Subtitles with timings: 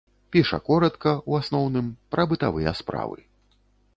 [0.35, 3.19] Піша коратка, у асноўным, пра бытавыя справы.